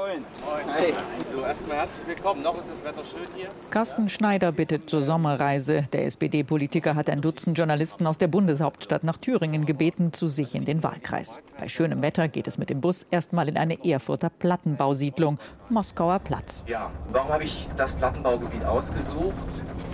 Moin. 0.00 0.24
Hi. 0.46 0.94
So, 1.30 1.42
erstmal 1.42 1.76
herzlich 1.76 2.06
willkommen. 2.06 2.42
Noch 2.42 2.54
ist 2.54 2.68
das 2.70 2.82
Wetter 2.88 3.04
schön 3.04 3.28
hier. 3.36 3.48
Carsten 3.68 4.08
Schneider 4.08 4.50
bittet 4.50 4.88
zur 4.88 5.02
Sommerreise. 5.02 5.82
Der 5.92 6.06
SPD-Politiker 6.06 6.94
hat 6.94 7.10
ein 7.10 7.20
Dutzend 7.20 7.58
Journalisten 7.58 8.06
aus 8.06 8.16
der 8.16 8.28
Bundeshauptstadt 8.28 9.04
nach 9.04 9.18
Thüringen 9.18 9.66
gebeten, 9.66 10.14
zu 10.14 10.28
sich 10.28 10.54
in 10.54 10.64
den 10.64 10.82
Wahlkreis. 10.82 11.40
Bei 11.58 11.68
schönem 11.68 12.00
Wetter 12.00 12.28
geht 12.28 12.48
es 12.48 12.56
mit 12.56 12.70
dem 12.70 12.80
Bus 12.80 13.06
erstmal 13.10 13.46
in 13.50 13.58
eine 13.58 13.84
Erfurter 13.84 14.30
Plattenbausiedlung, 14.30 15.38
Moskauer 15.68 16.20
Platz. 16.20 16.64
Ja, 16.66 16.90
warum 17.12 17.28
habe 17.28 17.44
ich 17.44 17.68
das 17.76 17.92
Plattenbaugebiet 17.92 18.64
ausgesucht? 18.64 19.34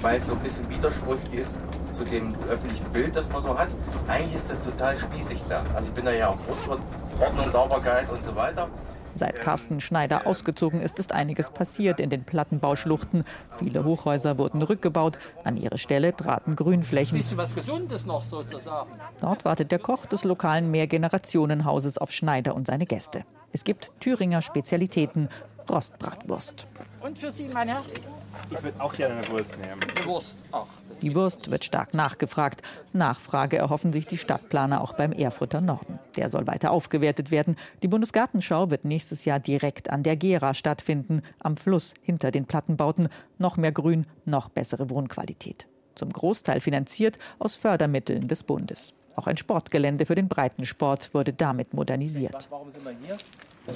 Weil 0.00 0.18
es 0.18 0.28
so 0.28 0.34
ein 0.34 0.38
bisschen 0.38 0.70
widersprüchlich 0.70 1.40
ist 1.40 1.56
zu 1.90 2.04
dem 2.04 2.36
öffentlichen 2.48 2.88
Bild, 2.92 3.16
das 3.16 3.28
man 3.30 3.42
so 3.42 3.58
hat. 3.58 3.68
Eigentlich 4.06 4.36
ist 4.36 4.48
das 4.48 4.62
total 4.62 4.96
spießig 4.96 5.40
da. 5.48 5.64
Also 5.74 5.88
ich 5.88 5.94
bin 5.94 6.04
da 6.04 6.12
ja 6.12 6.28
auch 6.28 6.38
groß 6.46 6.78
Ordnung, 7.20 7.50
Sauberkeit 7.50 8.08
und 8.10 8.22
so 8.22 8.36
weiter. 8.36 8.68
Seit 9.14 9.40
Carsten 9.40 9.80
Schneider 9.80 10.26
ausgezogen 10.26 10.80
ist, 10.80 10.98
ist 10.98 11.12
einiges 11.12 11.50
passiert 11.50 12.00
in 12.00 12.10
den 12.10 12.24
Plattenbauschluchten. 12.24 13.24
Viele 13.58 13.84
Hochhäuser 13.84 14.38
wurden 14.38 14.62
rückgebaut. 14.62 15.18
An 15.44 15.56
ihre 15.56 15.78
Stelle 15.78 16.14
traten 16.14 16.56
Grünflächen. 16.56 17.22
was 17.36 17.54
Gesundes 17.54 18.06
noch 18.06 18.24
sozusagen. 18.24 18.90
Dort 19.20 19.44
wartet 19.44 19.72
der 19.72 19.78
Koch 19.78 20.06
des 20.06 20.24
lokalen 20.24 20.70
Mehrgenerationenhauses 20.70 21.98
auf 21.98 22.12
Schneider 22.12 22.54
und 22.54 22.66
seine 22.66 22.86
Gäste. 22.86 23.24
Es 23.52 23.64
gibt 23.64 23.90
Thüringer 24.00 24.42
Spezialitäten, 24.42 25.28
Rostbratwurst. 25.68 26.66
Und 27.00 27.18
für 27.18 27.30
Sie, 27.30 27.48
mein 27.48 27.68
Herr? 27.68 27.82
Ich 28.50 28.62
würde 28.62 28.80
auch 28.80 28.92
gerne 28.92 29.16
eine 29.16 29.28
Wurst 29.28 29.56
nehmen. 29.58 29.80
Eine 29.96 30.06
Wurst. 30.06 30.38
Ach, 30.52 30.66
die 31.02 31.14
Wurst 31.14 31.50
wird 31.50 31.64
stark 31.64 31.94
nachgefragt. 31.94 32.62
Nachfrage 32.92 33.58
erhoffen 33.58 33.92
sich 33.92 34.06
die 34.06 34.18
Stadtplaner 34.18 34.80
auch 34.80 34.94
beim 34.94 35.12
Erfurter 35.12 35.60
Norden. 35.60 35.98
Der 36.16 36.28
soll 36.28 36.46
weiter 36.46 36.70
aufgewertet 36.70 37.30
werden. 37.30 37.56
Die 37.82 37.88
Bundesgartenschau 37.88 38.70
wird 38.70 38.84
nächstes 38.84 39.24
Jahr 39.24 39.38
direkt 39.38 39.90
an 39.90 40.02
der 40.02 40.16
Gera 40.16 40.54
stattfinden, 40.54 41.22
am 41.38 41.56
Fluss 41.56 41.94
hinter 42.02 42.30
den 42.30 42.46
Plattenbauten. 42.46 43.08
Noch 43.38 43.56
mehr 43.56 43.72
Grün, 43.72 44.06
noch 44.24 44.48
bessere 44.48 44.90
Wohnqualität. 44.90 45.66
Zum 45.94 46.12
Großteil 46.12 46.60
finanziert 46.60 47.18
aus 47.38 47.56
Fördermitteln 47.56 48.28
des 48.28 48.42
Bundes. 48.42 48.92
Auch 49.16 49.26
ein 49.26 49.36
Sportgelände 49.36 50.06
für 50.06 50.14
den 50.14 50.28
Breitensport 50.28 51.12
wurde 51.12 51.32
damit 51.32 51.74
modernisiert. 51.74 52.46
Warum 52.50 52.72
sind 52.72 52.84
wir 52.84 52.94
hier? 53.04 53.16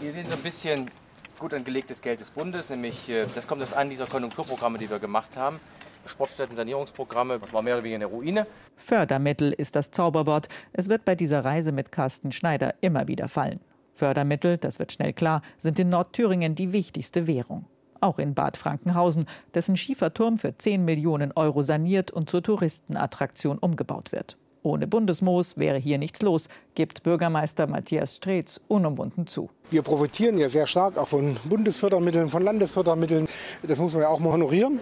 Wir 0.00 0.12
sehen 0.12 0.26
so 0.26 0.34
ein 0.34 0.42
bisschen 0.42 0.90
gut 1.38 1.52
angelegtes 1.52 2.00
Geld 2.00 2.20
des 2.20 2.30
Bundes, 2.30 2.70
nämlich 2.70 3.08
äh, 3.08 3.24
das 3.34 3.46
kommt 3.46 3.62
aus 3.62 3.74
einem 3.74 3.90
dieser 3.90 4.06
Konjunkturprogramme, 4.06 4.78
die 4.78 4.88
wir 4.88 4.98
gemacht 4.98 5.36
haben. 5.36 5.60
Sportstätten-Sanierungsprogramme, 6.08 7.38
das 7.38 7.52
war 7.52 7.62
mehr 7.62 7.74
oder 7.74 7.84
weniger 7.84 7.96
eine 7.96 8.06
Ruine. 8.06 8.46
Fördermittel 8.76 9.52
ist 9.52 9.76
das 9.76 9.90
Zauberwort. 9.90 10.48
Es 10.72 10.88
wird 10.88 11.04
bei 11.04 11.14
dieser 11.14 11.44
Reise 11.44 11.72
mit 11.72 11.92
Carsten 11.92 12.32
Schneider 12.32 12.74
immer 12.80 13.08
wieder 13.08 13.28
fallen. 13.28 13.60
Fördermittel, 13.94 14.58
das 14.58 14.78
wird 14.78 14.92
schnell 14.92 15.12
klar, 15.12 15.42
sind 15.58 15.78
in 15.78 15.88
Nordthüringen 15.88 16.54
die 16.54 16.72
wichtigste 16.72 17.26
Währung. 17.26 17.64
Auch 18.00 18.18
in 18.18 18.34
Bad 18.34 18.56
Frankenhausen, 18.56 19.24
dessen 19.54 19.76
Schieferturm 19.76 20.38
für 20.38 20.56
10 20.56 20.84
Millionen 20.84 21.32
Euro 21.32 21.62
saniert 21.62 22.10
und 22.10 22.28
zur 22.28 22.42
Touristenattraktion 22.42 23.58
umgebaut 23.58 24.12
wird. 24.12 24.36
Ohne 24.66 24.88
Bundesmoos 24.88 25.56
wäre 25.56 25.78
hier 25.78 25.96
nichts 25.96 26.22
los, 26.22 26.48
gibt 26.74 27.04
Bürgermeister 27.04 27.68
Matthias 27.68 28.16
Streetz 28.16 28.60
unumwunden 28.66 29.28
zu. 29.28 29.48
Wir 29.70 29.82
profitieren 29.82 30.38
ja 30.38 30.48
sehr 30.48 30.66
stark 30.66 30.98
auch 30.98 31.06
von 31.06 31.36
Bundesfördermitteln, 31.44 32.28
von 32.28 32.42
Landesfördermitteln. 32.42 33.28
Das 33.62 33.78
muss 33.78 33.92
man 33.92 34.02
ja 34.02 34.08
auch 34.08 34.18
mal 34.18 34.32
honorieren. 34.32 34.80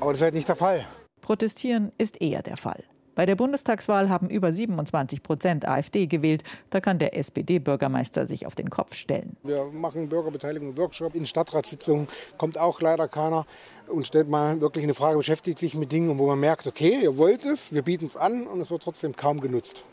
Aber 0.00 0.12
das 0.12 0.20
ist 0.20 0.24
halt 0.24 0.34
nicht 0.34 0.48
der 0.48 0.56
Fall. 0.56 0.86
Protestieren 1.20 1.92
ist 1.98 2.20
eher 2.20 2.42
der 2.42 2.56
Fall. 2.56 2.82
Bei 3.14 3.26
der 3.26 3.36
Bundestagswahl 3.36 4.08
haben 4.08 4.30
über 4.30 4.50
27 4.50 5.22
Prozent 5.22 5.68
AfD 5.68 6.06
gewählt. 6.06 6.42
Da 6.70 6.80
kann 6.80 6.98
der 6.98 7.16
SPD-Bürgermeister 7.16 8.26
sich 8.26 8.46
auf 8.46 8.54
den 8.54 8.70
Kopf 8.70 8.94
stellen. 8.94 9.36
Wir 9.42 9.64
machen 9.66 10.08
Bürgerbeteiligung, 10.08 10.78
Workshop. 10.78 11.14
In 11.14 11.26
Stadtratssitzungen 11.26 12.08
kommt 12.38 12.56
auch 12.56 12.80
leider 12.80 13.08
keiner 13.08 13.44
und 13.88 14.06
stellt 14.06 14.28
mal 14.28 14.60
wirklich 14.62 14.84
eine 14.84 14.94
Frage, 14.94 15.18
beschäftigt 15.18 15.58
sich 15.58 15.74
mit 15.74 15.92
Dingen, 15.92 16.18
wo 16.18 16.26
man 16.28 16.40
merkt, 16.40 16.66
okay, 16.66 17.00
ihr 17.02 17.18
wollt 17.18 17.44
es, 17.44 17.74
wir 17.74 17.82
bieten 17.82 18.06
es 18.06 18.16
an 18.16 18.46
und 18.46 18.60
es 18.60 18.70
wird 18.70 18.82
trotzdem 18.82 19.14
kaum 19.14 19.40
genutzt. 19.40 19.84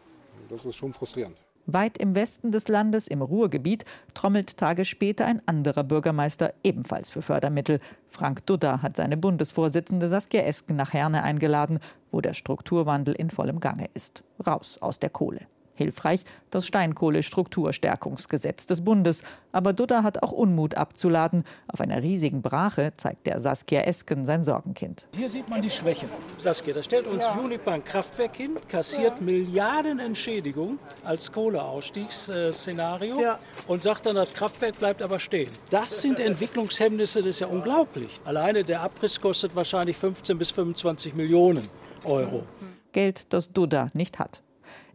Das 0.49 0.63
ist 0.63 0.75
schon 0.75 0.93
frustrierend. 0.93 1.35
Weit 1.67 1.97
im 1.97 2.15
Westen 2.15 2.51
des 2.51 2.69
Landes, 2.69 3.07
im 3.07 3.21
Ruhrgebiet, 3.21 3.83
trommelt 4.13 4.57
Tage 4.57 4.85
später 4.85 5.25
ein 5.25 5.41
anderer 5.45 5.83
Bürgermeister 5.83 6.53
ebenfalls 6.63 7.09
für 7.09 7.21
Fördermittel. 7.21 7.79
Frank 8.09 8.45
Dudda 8.45 8.81
hat 8.81 8.95
seine 8.95 9.17
Bundesvorsitzende 9.17 10.07
Saskia 10.07 10.43
Esken 10.43 10.77
nach 10.77 10.93
Herne 10.93 11.23
eingeladen, 11.23 11.79
wo 12.09 12.21
der 12.21 12.33
Strukturwandel 12.33 13.13
in 13.15 13.29
vollem 13.29 13.59
Gange 13.59 13.89
ist. 13.93 14.23
Raus 14.45 14.77
aus 14.81 14.99
der 14.99 15.09
Kohle. 15.09 15.41
Hilfreich 15.77 16.23
das 16.51 16.65
Steinkohlestrukturstärkungsgesetz 16.67 18.65
des 18.65 18.83
Bundes. 18.83 19.23
Aber 19.51 19.73
Dudda 19.73 20.03
hat 20.03 20.23
auch 20.23 20.31
Unmut 20.31 20.75
abzuladen. 20.75 21.43
Auf 21.67 21.81
einer 21.81 22.01
riesigen 22.01 22.41
Brache 22.41 22.93
zeigt 22.97 23.27
der 23.27 23.39
Saskia 23.39 23.81
Esken 23.81 24.25
sein 24.25 24.43
Sorgenkind. 24.43 25.07
Hier 25.15 25.29
sieht 25.29 25.47
man 25.49 25.61
die 25.61 25.69
Schwäche. 25.69 26.07
Saskia, 26.37 26.73
da 26.73 26.83
stellt 26.83 27.07
uns 27.07 27.23
ja. 27.23 27.33
Unipa 27.33 27.71
ein 27.71 27.83
Kraftwerk 27.83 28.35
hin, 28.35 28.57
kassiert 28.67 29.19
ja. 29.19 29.23
Milliarden 29.23 29.99
Entschädigung 29.99 30.79
als 31.03 31.31
Kohleausstiegsszenario 31.31 33.21
ja. 33.21 33.39
und 33.67 33.81
sagt 33.81 34.05
dann, 34.05 34.15
das 34.15 34.33
Kraftwerk 34.33 34.77
bleibt 34.79 35.01
aber 35.01 35.19
stehen. 35.19 35.49
Das 35.69 36.01
sind 36.01 36.19
Entwicklungshemmnisse, 36.19 37.19
das 37.19 37.27
ist 37.27 37.39
ja 37.39 37.47
unglaublich. 37.47 38.19
Alleine 38.25 38.63
der 38.63 38.81
Abriss 38.81 39.19
kostet 39.19 39.55
wahrscheinlich 39.55 39.97
15 39.97 40.37
bis 40.37 40.51
25 40.51 41.15
Millionen 41.15 41.67
Euro. 42.05 42.43
Geld, 42.91 43.31
das 43.33 43.51
Dudda 43.51 43.91
nicht 43.93 44.17
hat. 44.19 44.41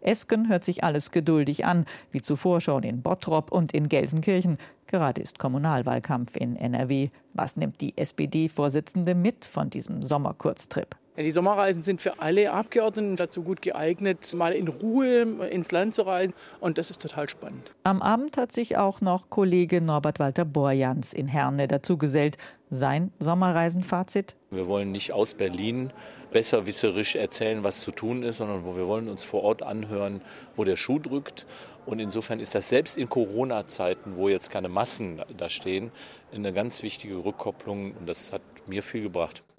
Esken 0.02 0.48
hört 0.48 0.64
sich 0.64 0.84
alles 0.84 1.10
geduldig 1.10 1.64
an, 1.64 1.84
wie 2.10 2.20
zuvor 2.20 2.60
schon 2.60 2.82
in 2.82 3.02
Bottrop 3.02 3.50
und 3.50 3.72
in 3.72 3.88
Gelsenkirchen. 3.88 4.58
Gerade 4.86 5.22
ist 5.22 5.38
Kommunalwahlkampf 5.38 6.36
in 6.36 6.56
NRW. 6.56 7.10
Was 7.34 7.56
nimmt 7.56 7.80
die 7.80 7.96
SPD-Vorsitzende 7.96 9.14
mit 9.14 9.44
von 9.44 9.70
diesem 9.70 10.02
Sommerkurztrip? 10.02 10.96
Die 11.18 11.30
Sommerreisen 11.30 11.82
sind 11.82 12.00
für 12.00 12.20
alle 12.20 12.52
Abgeordneten 12.52 13.16
dazu 13.16 13.42
gut 13.42 13.60
geeignet, 13.60 14.32
mal 14.34 14.52
in 14.52 14.66
Ruhe 14.66 15.20
ins 15.50 15.70
Land 15.70 15.92
zu 15.92 16.02
reisen. 16.02 16.32
Und 16.58 16.78
das 16.78 16.90
ist 16.90 17.02
total 17.02 17.28
spannend. 17.28 17.70
Am 17.84 18.00
Abend 18.00 18.38
hat 18.38 18.50
sich 18.50 18.78
auch 18.78 19.02
noch 19.02 19.28
Kollege 19.28 19.82
Norbert 19.82 20.18
Walter 20.18 20.46
Borjans 20.46 21.12
in 21.12 21.28
Herne 21.28 21.68
dazugesellt. 21.68 22.38
Sein 22.70 23.12
Sommerreisenfazit? 23.18 24.34
Wir 24.50 24.66
wollen 24.66 24.90
nicht 24.90 25.12
aus 25.12 25.34
Berlin 25.34 25.92
besserwisserisch 26.32 27.16
erzählen, 27.16 27.62
was 27.62 27.82
zu 27.82 27.90
tun 27.90 28.22
ist, 28.22 28.38
sondern 28.38 28.64
wir 28.64 28.86
wollen 28.86 29.10
uns 29.10 29.22
vor 29.22 29.42
Ort 29.42 29.62
anhören, 29.62 30.22
wo 30.56 30.64
der 30.64 30.76
Schuh 30.76 30.98
drückt. 30.98 31.46
Und 31.84 31.98
insofern 31.98 32.40
ist 32.40 32.54
das 32.54 32.70
selbst 32.70 32.96
in 32.96 33.10
Corona-Zeiten, 33.10 34.16
wo 34.16 34.30
jetzt 34.30 34.50
keine 34.50 34.70
Massen 34.70 35.20
da 35.36 35.50
stehen, 35.50 35.90
eine 36.34 36.54
ganz 36.54 36.82
wichtige 36.82 37.22
Rückkopplung. 37.22 37.92
Und 37.92 38.08
das 38.08 38.32
hat 38.32 38.40
mir 38.66 38.82
viel 38.82 39.02
gebracht. 39.02 39.42